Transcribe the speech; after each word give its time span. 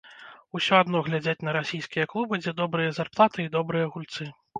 Усё 0.59 0.73
адно 0.83 1.01
глядзяць 1.09 1.43
на 1.47 1.53
расійскія 1.57 2.05
клубы, 2.13 2.39
дзе 2.43 2.53
добрыя 2.63 2.95
зарплаты 3.01 3.45
і 3.47 3.53
добрыя 3.57 3.91
гульцы. 3.97 4.29